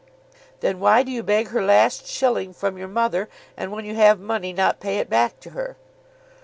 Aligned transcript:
"Then 0.61 0.79
why 0.79 1.03
do 1.03 1.11
you 1.11 1.21
beg 1.21 1.49
her 1.49 1.61
last 1.63 2.07
shilling 2.07 2.53
from 2.53 2.75
your 2.75 2.87
mother, 2.87 3.29
and 3.55 3.71
when 3.71 3.85
you 3.85 3.93
have 3.93 4.19
money 4.19 4.51
not 4.51 4.79
pay 4.79 4.97
it 4.97 5.11
back 5.11 5.39
to 5.41 5.51
her?" 5.51 5.77